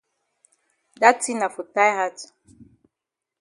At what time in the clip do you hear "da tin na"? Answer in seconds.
1.01-1.47